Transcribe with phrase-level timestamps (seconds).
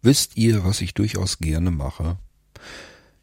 [0.00, 2.18] Wisst ihr, was ich durchaus gerne mache?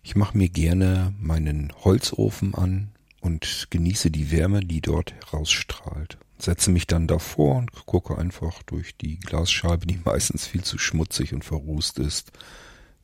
[0.04, 6.18] Ich mache mir gerne meinen Holzofen an und genieße die Wärme, die dort herausstrahlt.
[6.38, 11.34] Setze mich dann davor und gucke einfach durch die Glasscheibe, die meistens viel zu schmutzig
[11.34, 12.34] und verrußt ist,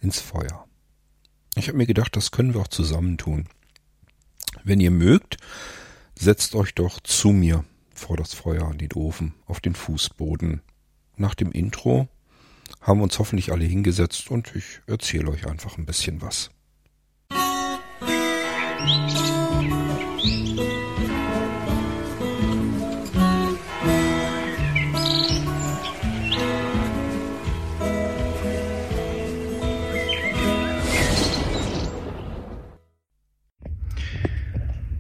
[0.02, 0.68] ins Feuer.
[1.56, 3.48] Ich habe mir gedacht, das können wir auch zusammen tun.
[4.64, 5.38] Wenn ihr mögt,
[6.20, 7.64] setzt euch doch zu mir
[7.94, 10.62] vor das Feuer an den Ofen, auf den Fußboden.
[11.16, 12.10] Nach dem Intro
[12.82, 16.50] haben wir uns hoffentlich alle hingesetzt und ich erzähle euch einfach ein bisschen was.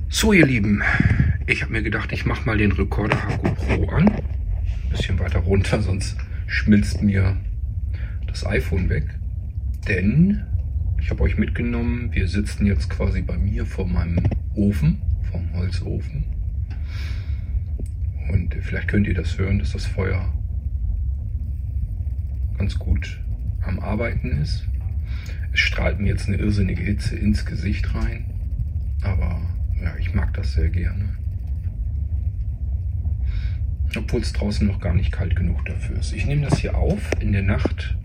[0.09, 0.83] So ihr Lieben,
[1.47, 4.21] ich habe mir gedacht, ich mache mal den Recorder Haku Pro an.
[4.91, 7.37] Bisschen weiter runter, sonst schmilzt mir
[8.31, 9.05] das iPhone weg,
[9.87, 10.43] denn
[10.99, 14.23] ich habe euch mitgenommen, wir sitzen jetzt quasi bei mir vor meinem
[14.55, 15.01] Ofen,
[15.31, 16.23] vom Holzofen.
[18.31, 20.31] Und vielleicht könnt ihr das hören, dass das Feuer
[22.57, 23.19] ganz gut
[23.63, 24.67] am Arbeiten ist.
[25.51, 28.25] Es strahlt mir jetzt eine irrsinnige Hitze ins Gesicht rein,
[29.01, 29.41] aber
[29.81, 31.17] ja, ich mag das sehr gerne.
[33.97, 36.13] Obwohl es draußen noch gar nicht kalt genug dafür ist.
[36.13, 37.97] Ich nehme das hier auf in der Nacht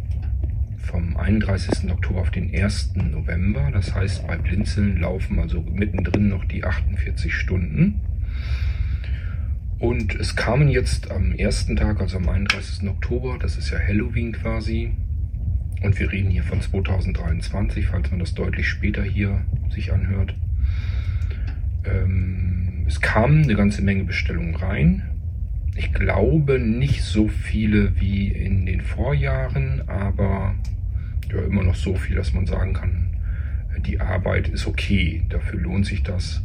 [0.87, 1.91] vom 31.
[1.91, 2.95] Oktober auf den 1.
[2.97, 3.70] November.
[3.73, 8.01] Das heißt, bei Blinzeln laufen also mittendrin noch die 48 Stunden.
[9.78, 12.89] Und es kamen jetzt am ersten Tag, also am 31.
[12.89, 14.93] Oktober, das ist ja Halloween quasi,
[15.83, 20.34] und wir reden hier von 2023, falls man das deutlich später hier sich anhört.
[21.84, 25.03] Ähm, es kamen eine ganze Menge Bestellungen rein.
[25.77, 30.55] Ich glaube nicht so viele wie in den Vorjahren, aber
[31.33, 33.17] ja immer noch so viel, dass man sagen kann,
[33.87, 36.43] die Arbeit ist okay, dafür lohnt sich das.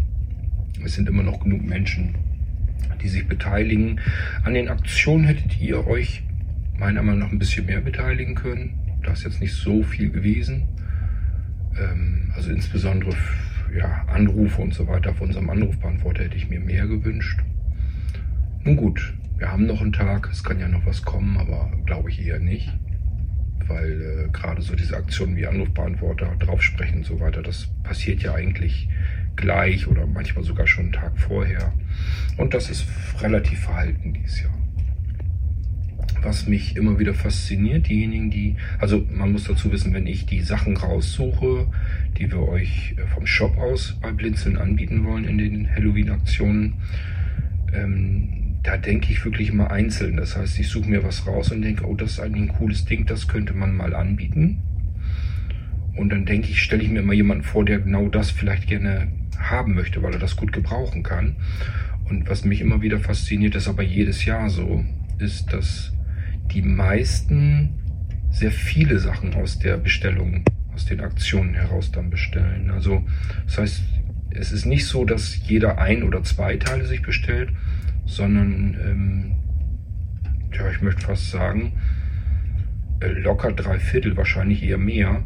[0.83, 2.15] Es sind immer noch genug Menschen,
[3.01, 3.99] die sich beteiligen.
[4.43, 6.23] An den Aktionen hättet ihr euch
[6.77, 8.77] meiner Meinung nach ein bisschen mehr beteiligen können.
[9.03, 10.67] Da ist jetzt nicht so viel gewesen.
[11.79, 13.15] Ähm, also insbesondere
[13.75, 17.39] ja, Anrufe und so weiter auf unserem Anrufbeantworter hätte ich mir mehr gewünscht.
[18.63, 22.09] Nun gut, wir haben noch einen Tag, es kann ja noch was kommen, aber glaube
[22.09, 22.71] ich eher nicht
[23.71, 28.33] weil äh, gerade so diese Aktionen wie Anrufbeantworter, draufsprechen und so weiter, das passiert ja
[28.33, 28.89] eigentlich
[29.35, 31.73] gleich oder manchmal sogar schon einen Tag vorher.
[32.37, 32.85] Und das ist
[33.21, 34.57] relativ verhalten dieses Jahr.
[36.21, 40.41] Was mich immer wieder fasziniert, diejenigen, die, also man muss dazu wissen, wenn ich die
[40.41, 41.67] Sachen raussuche,
[42.17, 46.73] die wir euch äh, vom Shop aus bei Blinzeln anbieten wollen in den Halloween-Aktionen,
[47.73, 50.17] ähm, da denke ich wirklich immer einzeln.
[50.17, 52.85] Das heißt, ich suche mir was raus und denke, oh, das ist eigentlich ein cooles
[52.85, 54.61] Ding, das könnte man mal anbieten.
[55.95, 59.11] Und dann denke ich, stelle ich mir immer jemanden vor, der genau das vielleicht gerne
[59.37, 61.35] haben möchte, weil er das gut gebrauchen kann.
[62.05, 64.85] Und was mich immer wieder fasziniert, ist aber jedes Jahr so,
[65.17, 65.91] ist, dass
[66.53, 67.69] die meisten
[68.29, 70.43] sehr viele Sachen aus der Bestellung,
[70.73, 72.69] aus den Aktionen heraus dann bestellen.
[72.69, 73.03] Also
[73.45, 73.81] das heißt,
[74.31, 77.49] es ist nicht so, dass jeder ein oder zwei Teile sich bestellt,
[78.05, 79.31] sondern, ähm,
[80.53, 81.73] ja, ich möchte fast sagen,
[82.99, 85.23] äh, locker drei Viertel, wahrscheinlich eher mehr,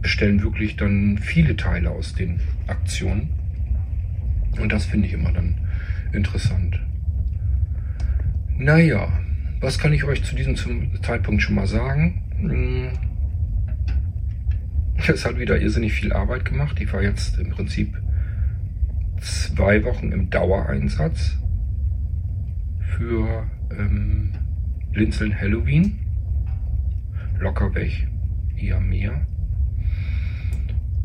[0.00, 3.30] bestellen wirklich dann viele Teile aus den Aktionen.
[4.60, 5.56] Und das finde ich immer dann
[6.12, 6.80] interessant.
[8.56, 9.08] Naja,
[9.60, 10.56] was kann ich euch zu diesem
[11.02, 12.22] Zeitpunkt schon mal sagen?
[12.38, 12.88] Hm,
[15.08, 16.80] es hat wieder irrsinnig viel Arbeit gemacht.
[16.80, 17.96] Ich war jetzt im Prinzip
[19.20, 21.38] zwei Wochen im Dauereinsatz
[22.96, 24.32] für ähm,
[24.92, 25.98] Blinzeln Halloween.
[27.38, 28.08] Locker weg,
[28.56, 29.26] eher mehr.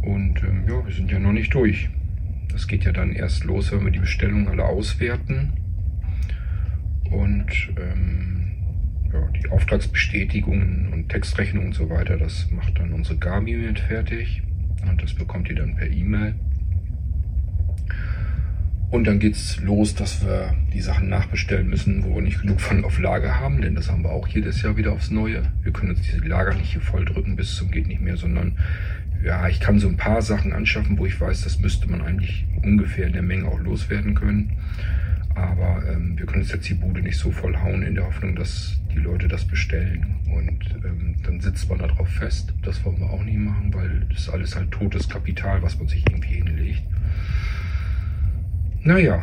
[0.02, 1.90] Und ähm, ja, wir sind ja noch nicht durch.
[2.52, 5.54] Das geht ja dann erst los, wenn wir die Bestellungen alle auswerten.
[7.12, 8.52] Und ähm,
[9.12, 14.44] ja, die Auftragsbestätigungen und Textrechnungen und so weiter, das macht dann unsere Gabi mit fertig.
[14.90, 16.36] Und das bekommt ihr dann per E-Mail.
[18.90, 22.86] Und dann geht's los, dass wir die Sachen nachbestellen müssen, wo wir nicht genug von
[22.86, 25.44] auf Lager haben, denn das haben wir auch jedes Jahr wieder aufs Neue.
[25.62, 28.58] Wir können uns diese Lager nicht hier voll drücken bis zum geht nicht mehr, sondern
[29.24, 32.46] ja, ich kann so ein paar Sachen anschaffen, wo ich weiß, das müsste man eigentlich
[32.64, 34.58] ungefähr in der Menge auch loswerden können.
[35.36, 38.36] Aber ähm, wir können uns jetzt die Bude nicht so voll hauen in der Hoffnung,
[38.36, 40.16] dass die Leute das bestellen.
[40.34, 42.54] Und ähm, dann sitzt man darauf fest.
[42.64, 46.04] Das wollen wir auch nicht machen, weil das alles halt totes Kapital, was man sich
[46.10, 46.84] irgendwie hinlegt.
[48.88, 49.22] Naja,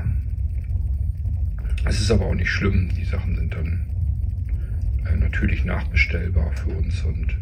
[1.87, 2.91] es ist aber auch nicht schlimm.
[2.99, 3.81] Die Sachen sind dann
[5.07, 7.35] äh, natürlich nachbestellbar für uns und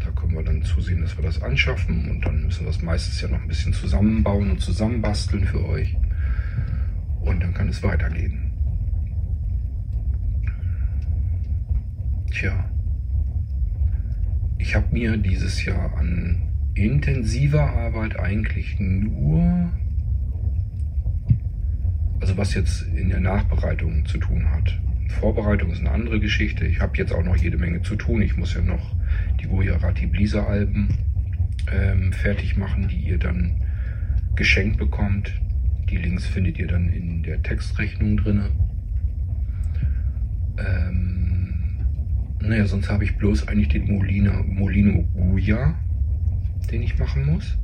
[0.00, 3.22] Da können wir dann zusehen, dass wir das anschaffen und dann müssen wir es meistens
[3.22, 5.96] ja noch ein bisschen zusammenbauen und zusammenbasteln für euch.
[7.22, 8.52] Und dann kann es weitergehen.
[12.32, 12.70] Tja,
[14.58, 16.42] ich habe mir dieses Jahr an
[16.74, 19.72] intensiver Arbeit eigentlich nur,
[22.26, 24.76] also was jetzt in der Nachbereitung zu tun hat.
[25.20, 26.66] Vorbereitung ist eine andere Geschichte.
[26.66, 28.20] Ich habe jetzt auch noch jede Menge zu tun.
[28.20, 28.96] Ich muss ja noch
[29.40, 30.88] die Gujarati Blisa Alben
[31.72, 33.62] ähm, fertig machen, die ihr dann
[34.34, 35.40] geschenkt bekommt.
[35.88, 38.42] Die Links findet ihr dann in der Textrechnung drin.
[40.58, 41.54] Ähm,
[42.40, 45.76] naja, sonst habe ich bloß eigentlich den Molina, Molino Guya,
[46.72, 47.56] den ich machen muss.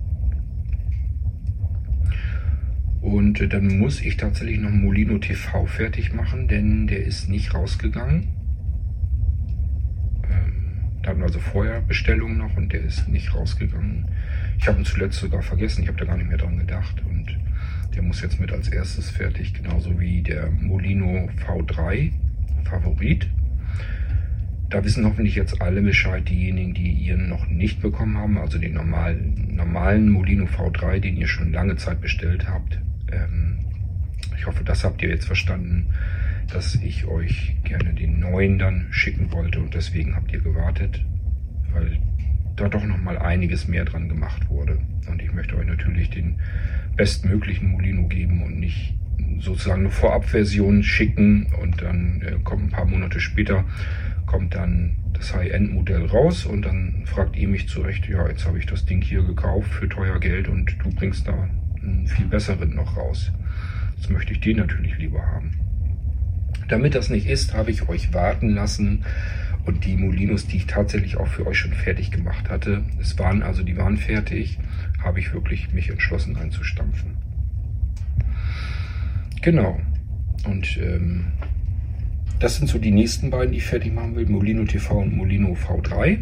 [3.03, 7.53] Und äh, dann muss ich tatsächlich noch Molino TV fertig machen, denn der ist nicht
[7.53, 8.29] rausgegangen.
[10.31, 14.07] Ähm, da hatten also vorher Bestellungen noch und der ist nicht rausgegangen.
[14.57, 17.03] Ich habe ihn zuletzt sogar vergessen, ich habe da gar nicht mehr dran gedacht.
[17.05, 17.37] Und
[17.93, 22.13] der muss jetzt mit als erstes fertig, genauso wie der Molino V3
[22.63, 23.29] Favorit.
[24.71, 28.75] Da wissen hoffentlich jetzt alle Bescheid, diejenigen, die ihren noch nicht bekommen haben, also den
[28.75, 32.79] normalen, normalen Molino V3, den ihr schon lange Zeit bestellt habt.
[33.13, 33.59] Ähm,
[34.37, 35.95] ich hoffe, das habt ihr jetzt verstanden,
[36.53, 41.05] dass ich euch gerne den neuen dann schicken wollte und deswegen habt ihr gewartet,
[41.73, 41.99] weil
[42.57, 44.79] da doch noch mal einiges mehr dran gemacht wurde.
[45.09, 46.41] Und ich möchte euch natürlich den
[46.97, 48.95] bestmöglichen Molino geben und nicht
[49.39, 53.65] sozusagen eine Vorabversion schicken und dann äh, kommt ein paar Monate später
[54.27, 58.67] kommt dann das High-End-Modell raus und dann fragt ihr mich zurecht, ja, jetzt habe ich
[58.67, 61.49] das Ding hier gekauft für teuer Geld und du bringst da
[61.83, 63.31] einen viel besseren noch raus.
[63.97, 65.53] Jetzt möchte ich den natürlich lieber haben.
[66.69, 69.05] Damit das nicht ist, habe ich euch warten lassen
[69.65, 73.43] und die Molinos, die ich tatsächlich auch für euch schon fertig gemacht hatte, es waren
[73.43, 74.59] also, die waren fertig,
[75.03, 77.17] habe ich wirklich mich entschlossen einzustampfen.
[79.41, 79.81] Genau.
[80.45, 81.27] Und ähm,
[82.41, 84.27] das sind so die nächsten beiden, die ich fertig machen will.
[84.27, 86.19] Molino TV und Molino V3.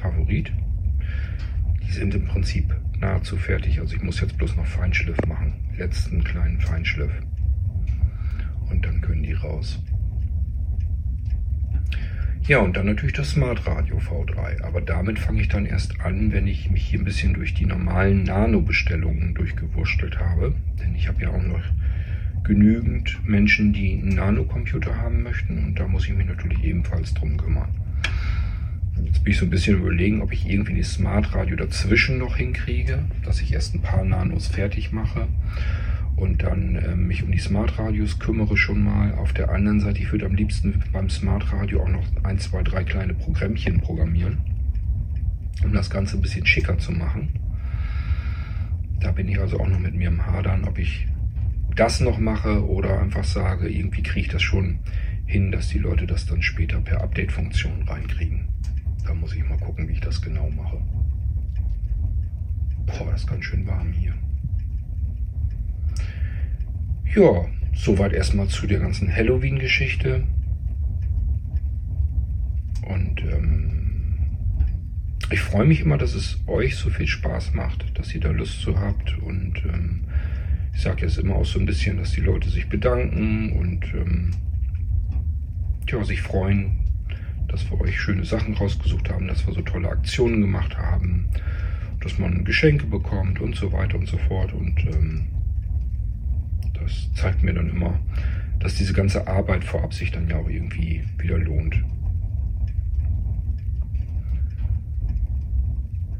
[0.00, 0.52] Favorit.
[1.84, 3.80] Die sind im Prinzip nahezu fertig.
[3.80, 5.54] Also ich muss jetzt bloß noch Feinschliff machen.
[5.76, 7.12] Letzten kleinen Feinschliff.
[8.70, 9.80] Und dann können die raus.
[12.46, 14.62] Ja, und dann natürlich das Smart Radio V3.
[14.62, 17.66] Aber damit fange ich dann erst an, wenn ich mich hier ein bisschen durch die
[17.66, 20.54] normalen Nano-Bestellungen durchgewurschtelt habe.
[20.80, 21.62] Denn ich habe ja auch noch
[22.44, 27.36] genügend Menschen, die einen Nanocomputer haben möchten und da muss ich mich natürlich ebenfalls drum
[27.36, 27.68] kümmern.
[29.04, 32.36] Jetzt bin ich so ein bisschen überlegen, ob ich irgendwie das Smart Radio dazwischen noch
[32.36, 35.28] hinkriege, dass ich erst ein paar Nanos fertig mache
[36.16, 39.14] und dann äh, mich um die Smart Radios kümmere schon mal.
[39.14, 42.62] Auf der anderen Seite, ich würde am liebsten beim Smart Radio auch noch ein, zwei,
[42.62, 44.38] drei kleine Programmchen programmieren,
[45.62, 47.28] um das Ganze ein bisschen schicker zu machen.
[49.00, 51.06] Da bin ich also auch noch mit mir im Hadern, ob ich
[51.76, 54.80] das noch mache oder einfach sage, irgendwie kriege ich das schon
[55.24, 58.48] hin, dass die Leute das dann später per Update-Funktion reinkriegen.
[59.08, 60.76] Da muss ich mal gucken, wie ich das genau mache.
[62.84, 64.12] Boah, das ist ganz schön warm hier.
[67.16, 70.24] Ja, soweit erstmal zu der ganzen Halloween-Geschichte.
[72.86, 74.18] Und ähm,
[75.30, 78.60] ich freue mich immer, dass es euch so viel Spaß macht, dass ihr da Lust
[78.60, 80.04] zu habt und ähm,
[80.74, 84.32] ich sage jetzt immer auch so ein bisschen, dass die Leute sich bedanken und ähm,
[85.88, 86.87] ja, sich freuen,
[87.48, 91.28] dass wir euch schöne Sachen rausgesucht haben, dass wir so tolle Aktionen gemacht haben,
[92.00, 94.52] dass man Geschenke bekommt und so weiter und so fort.
[94.52, 95.28] Und ähm,
[96.74, 97.98] das zeigt mir dann immer,
[98.60, 101.82] dass diese ganze Arbeit vorab sich dann ja auch irgendwie wieder lohnt.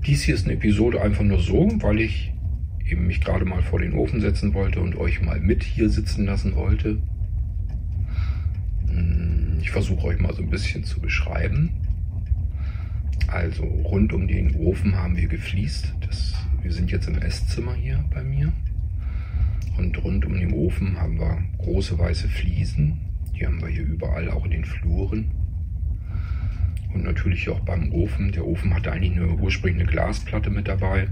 [0.06, 2.32] Dies hier ist eine Episode einfach nur so, weil ich
[2.87, 6.25] eben mich gerade mal vor den Ofen setzen wollte und euch mal mit hier sitzen
[6.25, 7.02] lassen wollte.
[8.98, 11.70] Hm, ich versuche euch mal so ein bisschen zu beschreiben.
[13.28, 15.94] Also rund um den Ofen haben wir gefliest.
[16.00, 18.52] Das, wir sind jetzt im Esszimmer hier bei mir.
[19.76, 23.00] Und rund um den Ofen haben wir große weiße Fliesen.
[23.36, 25.30] Die haben wir hier überall, auch in den Fluren.
[26.92, 28.32] Und natürlich auch beim Ofen.
[28.32, 31.08] Der Ofen hatte eigentlich eine ursprünglich eine Glasplatte mit dabei.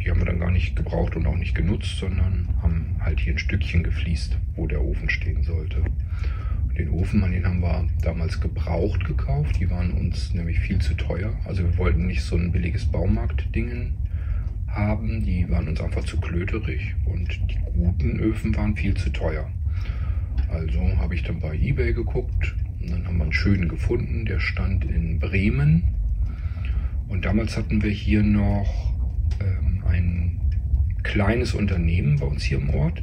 [0.00, 3.34] Die haben wir dann gar nicht gebraucht und auch nicht genutzt, sondern haben halt hier
[3.34, 5.84] ein Stückchen gefliest, wo der Ofen stehen sollte.
[6.76, 9.58] Den Ofen, den haben wir damals gebraucht gekauft.
[9.60, 11.32] Die waren uns nämlich viel zu teuer.
[11.44, 13.94] Also wir wollten nicht so ein billiges Baumarkt-Dingen
[14.68, 15.24] haben.
[15.24, 19.50] Die waren uns einfach zu klöterig und die guten Öfen waren viel zu teuer.
[20.48, 24.24] Also habe ich dann bei eBay geguckt und dann haben wir einen schönen gefunden.
[24.24, 25.94] Der stand in Bremen
[27.08, 28.94] und damals hatten wir hier noch
[29.40, 30.40] ähm, ein
[31.02, 33.02] kleines Unternehmen bei uns hier im Ort.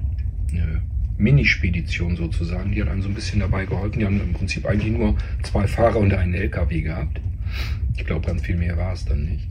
[0.52, 0.82] Eine
[1.18, 2.72] Mini-Spedition sozusagen.
[2.72, 4.00] Die hat einem so ein bisschen dabei geholfen.
[4.00, 7.20] Die haben im Prinzip eigentlich nur zwei Fahrer und einen LKW gehabt.
[7.98, 9.48] Ich glaube, ganz viel mehr war es dann nicht.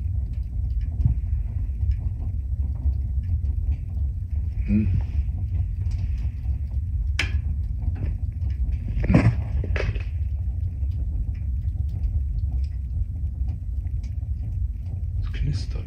[4.67, 4.89] Hm.
[9.07, 9.33] Hm.
[15.23, 15.85] Es knistert.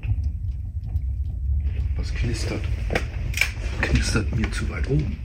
[1.96, 2.62] Was knistert?
[3.82, 5.18] Knistert mir zu weit oben.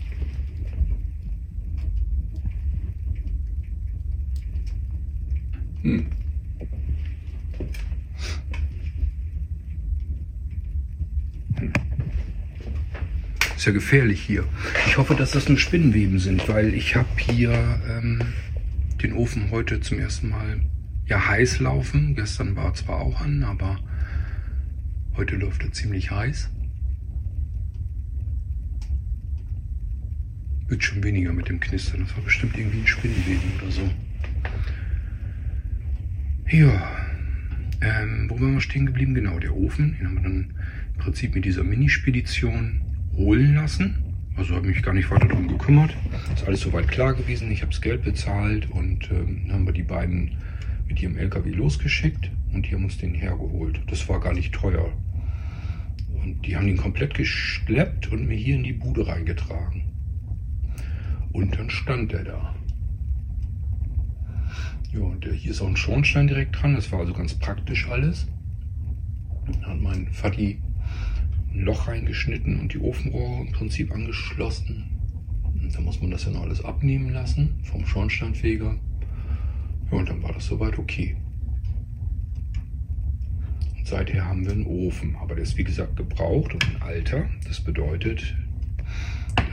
[13.64, 14.44] Ja gefährlich hier.
[14.86, 18.20] Ich hoffe, dass das nur Spinnenweben sind, weil ich habe hier ähm,
[19.02, 20.60] den Ofen heute zum ersten Mal
[21.06, 22.14] ja heiß laufen.
[22.14, 23.78] Gestern war zwar auch an, aber
[25.16, 26.50] heute läuft er ziemlich heiß.
[30.68, 32.00] Wird schon weniger mit dem Knistern.
[32.00, 33.90] Das war bestimmt irgendwie ein Spinnenweben oder so.
[36.50, 36.96] Ja,
[37.80, 39.14] ähm, wo waren wir stehen geblieben?
[39.14, 39.96] Genau, der Ofen.
[39.98, 40.54] Den haben wir dann
[40.92, 42.82] im Prinzip mit dieser Minispedition
[43.16, 44.04] holen lassen.
[44.36, 45.94] Also habe mich gar nicht weiter darum gekümmert.
[46.34, 47.50] Ist alles soweit klar gewesen.
[47.52, 50.32] Ich habe das Geld bezahlt und ähm, haben wir die beiden
[50.88, 53.80] mit ihrem LKW losgeschickt und die haben uns den hergeholt.
[53.86, 54.92] Das war gar nicht teuer.
[56.22, 59.84] Und die haben den komplett geschleppt und mir hier in die Bude reingetragen.
[61.32, 62.54] Und dann stand er da.
[64.92, 66.74] Ja, und hier ist auch ein Schornstein direkt dran.
[66.74, 68.28] Das war also ganz praktisch alles.
[69.46, 70.60] Dann hat mein Vati
[71.54, 74.84] ein Loch reingeschnitten und die Ofenrohre im Prinzip angeschlossen.
[75.44, 78.76] Und dann muss man das ja noch alles abnehmen lassen vom Schornsteinfeger.
[79.90, 81.16] Ja, und dann war das soweit okay.
[83.76, 87.28] Und seither haben wir einen Ofen, aber der ist wie gesagt gebraucht und ein alter.
[87.46, 88.34] Das bedeutet,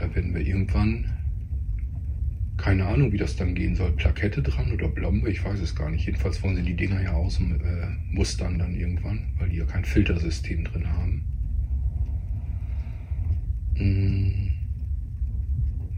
[0.00, 1.06] da werden wir irgendwann
[2.56, 3.92] keine Ahnung, wie das dann gehen soll.
[3.92, 6.06] Plakette dran oder Blombe, ich weiß es gar nicht.
[6.06, 10.64] Jedenfalls wollen sie die Dinger ja außen äh, dann irgendwann, weil die ja kein Filtersystem
[10.64, 11.31] drin haben.
[13.76, 14.48] Mm.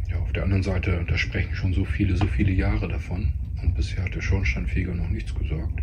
[0.09, 3.33] Ja, auf der anderen Seite, da sprechen schon so viele, so viele Jahre davon.
[3.63, 5.83] Und bisher hat der Schornsteinfeger noch nichts gesagt.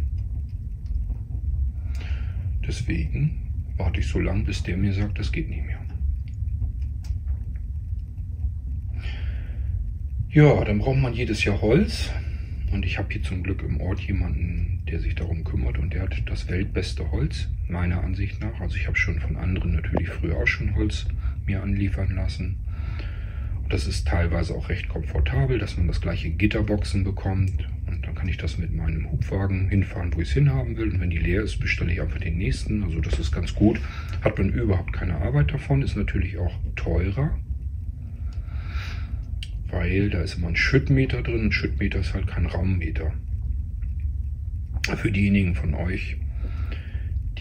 [2.66, 5.80] Deswegen warte ich so lange, bis der mir sagt, das geht nicht mehr.
[10.30, 12.10] Ja, dann braucht man jedes Jahr Holz.
[12.72, 16.04] Und ich habe hier zum Glück im Ort jemanden, der sich darum kümmert und der
[16.04, 18.62] hat das weltbeste Holz, meiner Ansicht nach.
[18.62, 21.06] Also ich habe schon von anderen natürlich früher auch schon Holz
[21.48, 22.60] mir anliefern lassen.
[23.64, 27.68] Und das ist teilweise auch recht komfortabel, dass man das gleiche Gitterboxen bekommt.
[27.88, 30.92] Und dann kann ich das mit meinem Hubwagen hinfahren, wo ich es hinhaben will.
[30.92, 32.84] Und wenn die leer ist, bestelle ich einfach den nächsten.
[32.84, 33.80] Also das ist ganz gut.
[34.22, 37.38] Hat man überhaupt keine Arbeit davon, ist natürlich auch teurer
[39.72, 41.46] weil da ist immer ein Schüttmeter drin.
[41.46, 43.14] Ein Schüttmeter ist halt kein Raummeter.
[44.98, 46.18] Für diejenigen von euch,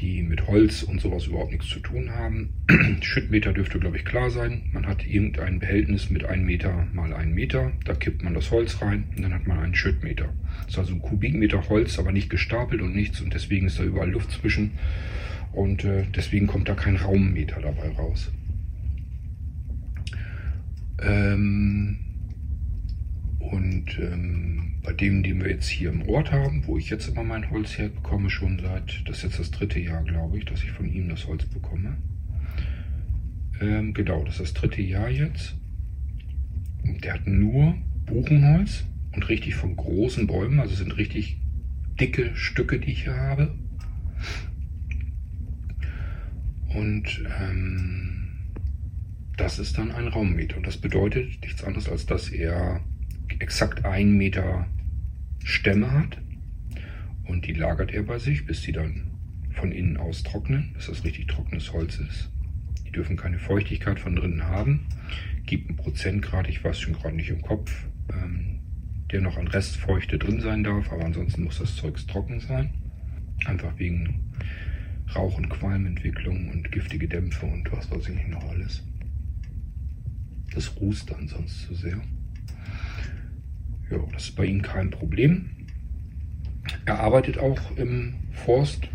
[0.01, 2.51] die mit Holz und sowas überhaupt nichts zu tun haben.
[3.03, 4.63] Schüttmeter dürfte, glaube ich, klar sein.
[4.73, 7.73] Man hat irgendein Behältnis mit 1 Meter mal 1 Meter.
[7.85, 10.33] Da kippt man das Holz rein und dann hat man einen Schüttmeter.
[10.63, 13.21] Das ist also ein Kubikmeter Holz, aber nicht gestapelt und nichts.
[13.21, 14.73] Und deswegen ist da überall Luft zwischen.
[15.53, 18.33] Und äh, deswegen kommt da kein Raummeter dabei raus.
[21.03, 21.99] Ähm,
[23.81, 27.25] und ähm, bei dem, den wir jetzt hier im Ort haben, wo ich jetzt immer
[27.25, 30.71] mein Holz herbekomme, schon seit, das ist jetzt das dritte Jahr, glaube ich, dass ich
[30.71, 31.97] von ihm das Holz bekomme.
[33.59, 35.57] Ähm, genau, das ist das dritte Jahr jetzt.
[37.03, 41.39] Der hat nur Buchenholz und richtig von großen Bäumen, also sind richtig
[41.99, 43.55] dicke Stücke, die ich hier habe.
[46.75, 48.29] Und ähm,
[49.39, 50.59] das ist dann ein Raummeter.
[50.59, 52.81] Und das bedeutet nichts anderes, als dass er
[53.41, 54.67] exakt einen Meter
[55.43, 56.21] Stämme hat
[57.25, 59.11] und die lagert er bei sich, bis sie dann
[59.53, 62.31] von innen aus trocknen, bis das richtig trockenes Holz ist.
[62.87, 64.87] Die dürfen keine Feuchtigkeit von drinnen haben.
[65.47, 68.61] Gibt einen Prozentgrad, ich weiß schon gerade nicht im Kopf, ähm,
[69.11, 72.71] der noch an Restfeuchte drin sein darf, aber ansonsten muss das Zeug trocken sein.
[73.47, 74.33] Einfach wegen
[75.15, 78.85] Rauch- und Qualmentwicklung und giftige Dämpfe und was weiß ich nicht noch alles.
[80.55, 82.01] Das rußt dann sonst zu sehr.
[83.91, 85.51] Ja, das ist bei ihm kein Problem.
[86.85, 88.89] Er arbeitet auch im Forst,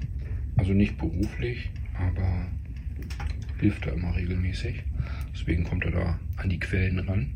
[0.55, 2.45] also nicht beruflich, aber
[3.59, 4.83] hilft da immer regelmäßig.
[5.33, 7.33] Deswegen kommt er da an die Quellen ran.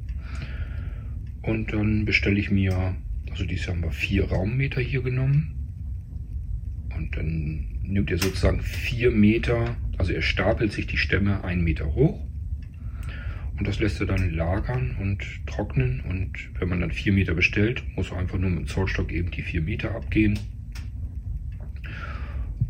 [1.42, 2.96] Und dann bestelle ich mir,
[3.30, 5.56] also dieses Jahr haben wir vier Raummeter hier genommen.
[6.96, 11.94] Und dann nimmt er sozusagen vier Meter, also er stapelt sich die Stämme einen Meter
[11.94, 12.29] hoch
[13.60, 17.84] und das lässt er dann lagern und trocknen und wenn man dann vier Meter bestellt,
[17.96, 20.40] muss er einfach nur mit dem Zollstock eben die vier Meter abgehen,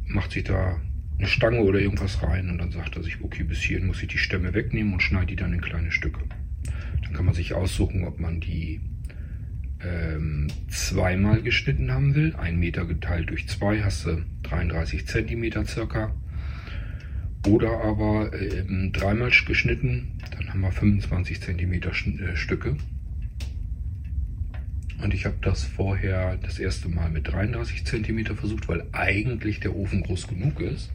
[0.08, 0.82] macht sich da
[1.20, 4.08] eine Stange oder irgendwas rein und dann sagt er sich, okay, bis hierhin muss ich
[4.08, 6.22] die Stämme wegnehmen und schneide die dann in kleine Stücke.
[7.04, 8.82] Dann kann man sich aussuchen, ob man die
[9.82, 12.36] ähm, zweimal geschnitten haben will.
[12.36, 16.16] Ein Meter geteilt durch zwei hast du 33 Zentimeter circa.
[17.48, 22.78] Oder aber ähm, dreimal geschnitten, dann haben wir 25 Zentimeter äh, Stücke.
[25.02, 29.76] Und ich habe das vorher das erste Mal mit 33 Zentimeter versucht, weil eigentlich der
[29.76, 30.92] Ofen groß genug ist.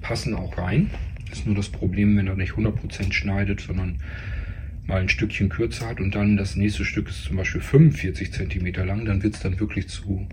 [0.00, 0.90] Passen auch rein.
[1.30, 4.00] Ist nur das Problem, wenn er nicht 100% schneidet, sondern
[4.86, 8.86] mal ein Stückchen kürzer hat und dann das nächste Stück ist zum Beispiel 45 cm
[8.86, 10.28] lang, dann wird es dann wirklich zu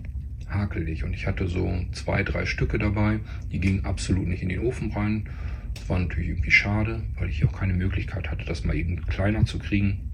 [0.48, 1.04] hakelig.
[1.04, 4.92] Und ich hatte so zwei, drei Stücke dabei, die gingen absolut nicht in den Ofen
[4.92, 5.28] rein.
[5.74, 9.44] Das war natürlich irgendwie schade, weil ich auch keine Möglichkeit hatte, das mal eben kleiner
[9.44, 10.10] zu kriegen.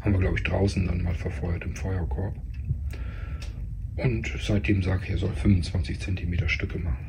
[0.00, 2.36] Haben wir, glaube ich, draußen dann mal verfeuert im Feuerkorb.
[3.96, 7.06] Und seitdem sage ich, er soll 25 cm Stücke machen.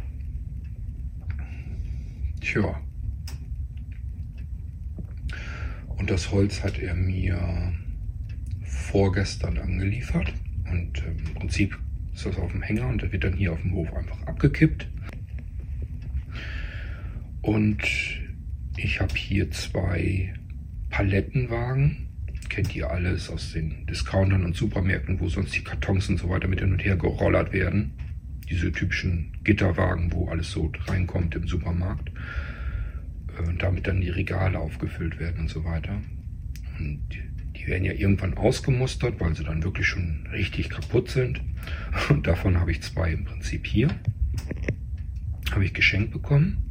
[2.42, 2.82] Tja,
[5.98, 7.74] und das Holz hat er mir
[8.62, 10.34] vorgestern angeliefert.
[10.72, 11.78] Und ähm, im Prinzip
[12.14, 14.88] ist das auf dem Hänger und der wird dann hier auf dem Hof einfach abgekippt.
[17.48, 17.80] Und
[18.76, 20.34] ich habe hier zwei
[20.90, 22.10] Palettenwagen.
[22.50, 26.50] Kennt ihr alles aus den Discountern und Supermärkten, wo sonst die Kartons und so weiter
[26.50, 27.94] mit hin und her gerollert werden.
[28.50, 32.12] Diese typischen Gitterwagen, wo alles so reinkommt im Supermarkt
[33.48, 36.02] und damit dann die Regale aufgefüllt werden und so weiter.
[36.80, 37.08] Und
[37.56, 41.40] die werden ja irgendwann ausgemustert, weil sie dann wirklich schon richtig kaputt sind.
[42.10, 43.88] Und davon habe ich zwei im Prinzip hier.
[45.52, 46.67] Habe ich geschenkt bekommen.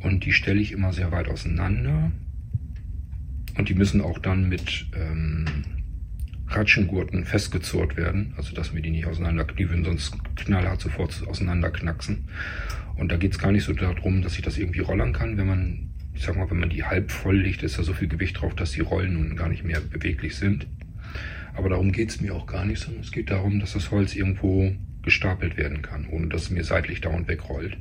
[0.00, 2.10] Und die stelle ich immer sehr weit auseinander.
[3.56, 5.44] Und die müssen auch dann mit ähm,
[6.48, 8.34] Ratschengurten festgezurrt werden.
[8.36, 12.28] Also dass mir die nicht auseinander, die würden sonst knallhart sofort auseinanderknacksen.
[12.96, 15.36] Und da geht es gar nicht so darum, dass ich das irgendwie rollern kann.
[15.36, 18.08] Wenn man, ich sag mal, wenn man die halb voll legt, ist da so viel
[18.08, 20.66] Gewicht drauf, dass die Rollen nun gar nicht mehr beweglich sind.
[21.54, 24.14] Aber darum geht es mir auch gar nicht, sondern es geht darum, dass das Holz
[24.14, 27.76] irgendwo gestapelt werden kann, ohne dass es mir seitlich dauernd wegrollt.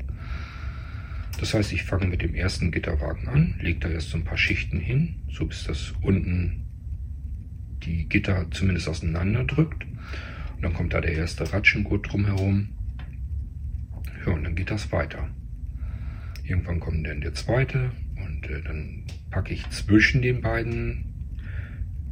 [1.39, 4.37] Das heißt, ich fange mit dem ersten Gitterwagen an, lege da erst so ein paar
[4.37, 6.65] Schichten hin, so bis das unten
[7.83, 9.85] die Gitter zumindest auseinander drückt.
[9.85, 12.69] Und dann kommt da der erste Ratschengurt drumherum.
[14.25, 15.29] Ja, und dann geht das weiter.
[16.43, 21.05] Irgendwann kommt dann der zweite und äh, dann packe ich zwischen den beiden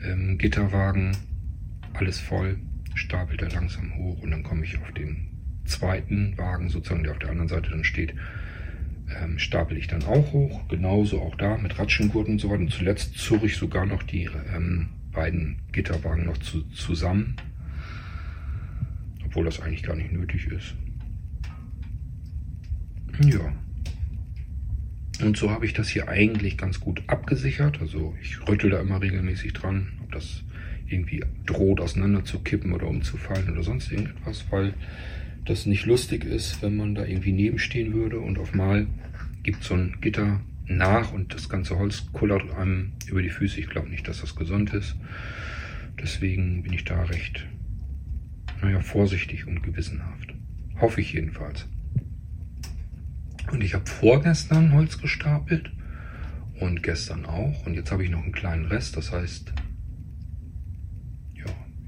[0.02, 1.18] ähm, Gitterwagen
[1.94, 2.58] alles voll,
[2.94, 5.28] stapelt er langsam hoch und dann komme ich auf den
[5.66, 8.14] zweiten Wagen sozusagen, der auf der anderen Seite dann steht,
[9.16, 10.68] ähm, stapel ich dann auch hoch.
[10.68, 12.62] Genauso auch da mit Ratschengurten und so weiter.
[12.62, 17.36] Und zuletzt zurre ich sogar noch die ähm, beiden Gitterwagen noch zu, zusammen,
[19.26, 20.76] obwohl das eigentlich gar nicht nötig ist.
[23.24, 23.54] Ja.
[25.26, 27.82] Und so habe ich das hier eigentlich ganz gut abgesichert.
[27.82, 30.44] Also ich rüttel da immer regelmäßig dran, ob das
[30.88, 34.74] irgendwie droht auseinander zu kippen oder umzufallen oder sonst irgendetwas, weil
[35.46, 38.88] das nicht lustig ist, wenn man da irgendwie nebenstehen würde und auf mal
[39.44, 43.60] gibt so ein Gitter nach und das ganze Holz kullert einem über die Füße.
[43.60, 44.96] Ich glaube nicht, dass das gesund ist.
[46.02, 47.48] Deswegen bin ich da recht,
[48.62, 50.34] naja, vorsichtig und gewissenhaft.
[50.80, 51.66] Hoffe ich jedenfalls.
[53.52, 55.72] Und ich habe vorgestern Holz gestapelt
[56.60, 57.66] und gestern auch.
[57.66, 58.98] Und jetzt habe ich noch einen kleinen Rest.
[58.98, 59.54] Das heißt,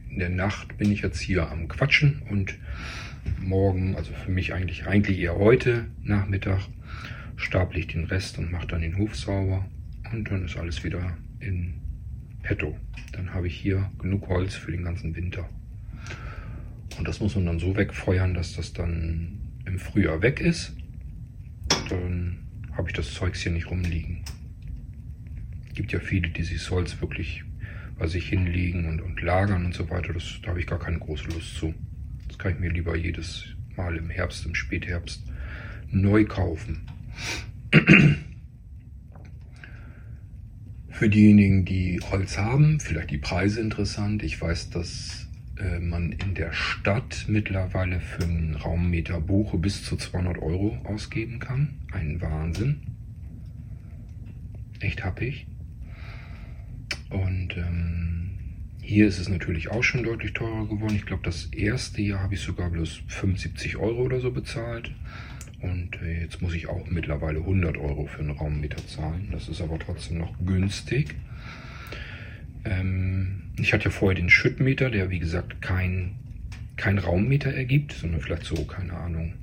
[0.09, 2.57] in der Nacht bin ich jetzt hier am Quatschen und
[3.39, 6.67] morgen, also für mich eigentlich, eigentlich eher heute Nachmittag,
[7.35, 9.65] staple ich den Rest und mache dann den Hof sauber.
[10.11, 11.75] Und dann ist alles wieder in
[12.41, 12.77] petto.
[13.11, 15.47] Dann habe ich hier genug Holz für den ganzen Winter.
[16.97, 20.73] Und das muss man dann so wegfeuern, dass das dann im Frühjahr weg ist
[21.89, 22.37] dann
[22.73, 24.23] habe ich das Zeugs hier nicht rumliegen.
[25.67, 27.43] Es gibt ja viele, die sich Holz wirklich
[27.99, 30.13] bei sich hinlegen und, und lagern und so weiter.
[30.13, 31.75] Das, da habe ich gar keine große Lust zu.
[32.27, 35.21] Das kann ich mir lieber jedes Mal im Herbst, im Spätherbst
[35.91, 36.87] neu kaufen.
[40.89, 44.23] Für diejenigen, die Holz haben, vielleicht die Preise interessant.
[44.23, 49.95] Ich weiß, dass äh, man in der Stadt mittlerweile für einen Raummeter Buche bis zu
[49.95, 51.79] 200 Euro ausgeben kann.
[51.91, 52.81] Ein Wahnsinn.
[54.81, 55.47] Echt happig.
[57.09, 58.29] Und ähm,
[58.81, 60.95] Hier ist es natürlich auch schon deutlich teurer geworden.
[60.95, 64.91] Ich glaube, das erste Jahr habe ich sogar bloß 75 Euro oder so bezahlt.
[65.61, 69.29] Und äh, jetzt muss ich auch mittlerweile 100 Euro für einen Raummeter zahlen.
[69.31, 71.15] Das ist aber trotzdem noch günstig.
[72.65, 76.15] Ähm, ich hatte ja vorher den Schüttmeter, der wie gesagt kein,
[76.77, 79.33] kein Raummeter ergibt, sondern vielleicht so, keine Ahnung,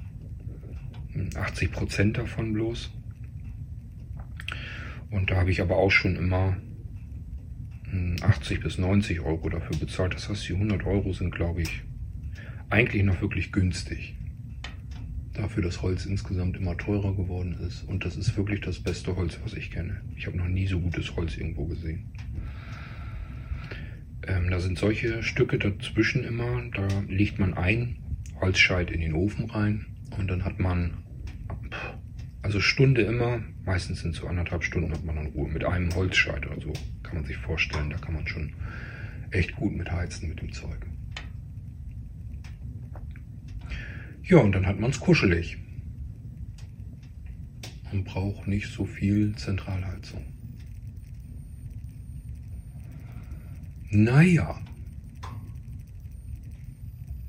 [1.35, 2.91] 80 Prozent davon bloß.
[5.11, 6.57] Und da habe ich aber auch schon immer
[8.21, 10.15] 80 bis 90 Euro dafür bezahlt.
[10.15, 11.83] Das heißt, die 100 Euro sind, glaube ich,
[12.71, 14.17] eigentlich noch wirklich günstig.
[15.33, 17.83] Dafür, dass Holz insgesamt immer teurer geworden ist.
[17.83, 20.01] Und das ist wirklich das beste Holz, was ich kenne.
[20.17, 22.07] Ich habe noch nie so gutes Holz irgendwo gesehen.
[24.27, 26.63] Ähm, da sind solche Stücke dazwischen immer.
[26.75, 27.99] Da legt man ein
[28.41, 29.87] Holzscheit in den Ofen rein
[30.19, 31.05] und dann hat man
[32.47, 36.47] also Stunde immer, meistens sind so anderthalb Stunden hat man dann Ruhe mit einem Holzscheit
[36.47, 36.73] oder so.
[37.17, 38.53] Man sich vorstellen, da kann man schon
[39.31, 40.87] echt gut mit heizen mit dem Zeug.
[44.23, 45.57] Ja, und dann hat man es kuschelig.
[47.91, 50.27] Man braucht nicht so viel Zentralheizung.
[53.89, 54.61] Naja.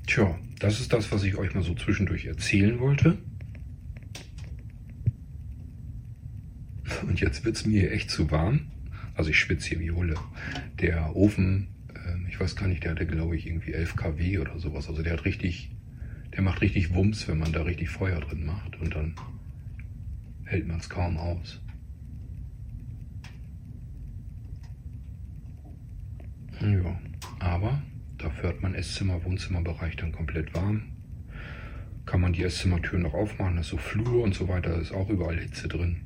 [0.06, 3.16] Tja, das ist das, was ich euch mal so zwischendurch erzählen wollte.
[7.06, 8.66] Und jetzt wird es mir echt zu warm.
[9.18, 10.14] Also ich schwitze hier wie Hulle.
[10.78, 14.60] Der Ofen, äh, ich weiß gar nicht, der hatte glaube ich irgendwie 11 kW oder
[14.60, 14.88] sowas.
[14.88, 15.72] Also der hat richtig,
[16.32, 18.76] der macht richtig Wumms, wenn man da richtig Feuer drin macht.
[18.76, 19.16] Und dann
[20.44, 21.60] hält man es kaum aus.
[26.60, 27.00] Ja,
[27.40, 27.82] aber
[28.18, 30.82] dafür hat man Esszimmer, Wohnzimmerbereich dann komplett warm.
[32.06, 35.40] Kann man die Esszimmertüren noch aufmachen, das so Flur und so weiter, ist auch überall
[35.40, 36.04] Hitze drin.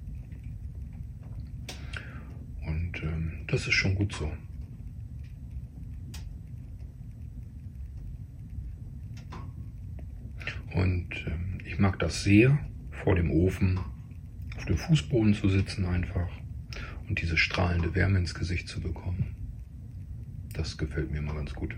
[2.67, 4.33] Und ähm, das ist schon gut so.
[10.73, 12.59] Und ähm, ich mag das sehr,
[13.05, 13.79] vor dem Ofen
[14.57, 16.31] auf dem Fußboden zu sitzen einfach
[17.09, 19.37] und diese strahlende Wärme ins Gesicht zu bekommen.
[20.55, 21.77] Das gefällt mir immer ganz gut.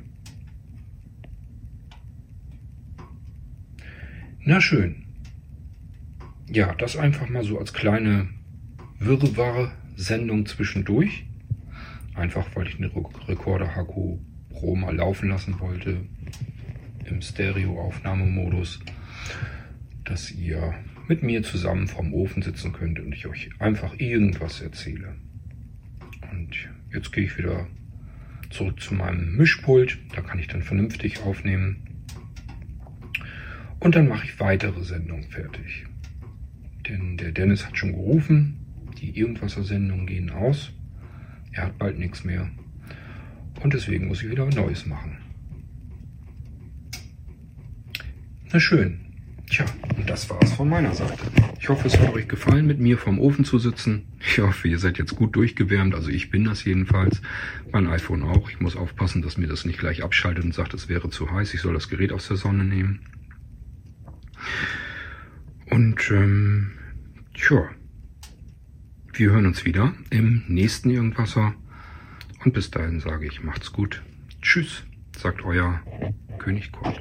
[4.45, 5.07] Na schön.
[6.49, 8.29] Ja, das einfach mal so als kleine
[9.01, 11.27] Wirrwarr-Sendung zwischendurch.
[12.15, 14.19] Einfach weil ich den Rekorder Haku
[14.51, 16.07] Pro mal laufen lassen wollte
[17.07, 18.81] im Stereo-Aufnahmemodus,
[20.05, 20.75] dass ihr
[21.09, 25.17] mit mir zusammen vorm Ofen sitzen könnt und ich euch einfach irgendwas erzähle.
[26.31, 26.57] Und
[26.93, 27.67] jetzt gehe ich wieder
[28.51, 29.99] zurück zu meinem Mischpult.
[30.15, 31.83] Da kann ich dann vernünftig aufnehmen.
[33.81, 35.87] Und dann mache ich weitere Sendungen fertig.
[36.89, 38.61] Denn der Dennis hat schon gerufen.
[39.01, 40.73] Die Irgendwasser-Sendungen gehen aus.
[41.55, 42.51] Er hat bald nichts mehr.
[43.63, 45.19] Und deswegen muss ich wieder Neues machen.
[48.53, 49.01] Na schön.
[49.49, 49.65] Tja,
[49.97, 51.25] und das war's von meiner Seite.
[51.61, 54.07] Ich hoffe, es hat euch gefallen, mit mir vorm Ofen zu sitzen.
[54.19, 55.95] Ich hoffe, ihr seid jetzt gut durchgewärmt.
[55.95, 57.23] Also ich bin das jedenfalls.
[57.71, 58.51] Mein iPhone auch.
[58.51, 61.55] Ich muss aufpassen, dass mir das nicht gleich abschaltet und sagt, es wäre zu heiß.
[61.55, 63.01] Ich soll das Gerät aus der Sonne nehmen.
[65.71, 66.73] Und ähm,
[67.35, 67.69] tja,
[69.17, 71.55] wir hören uns wieder im nächsten Irgendwasser.
[72.45, 74.03] Und bis dahin sage ich, macht's gut.
[74.43, 74.83] Tschüss,
[75.17, 75.81] sagt euer
[76.39, 77.01] König Kurt.